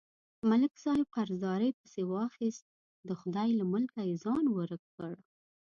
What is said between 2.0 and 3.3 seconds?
واخیست، د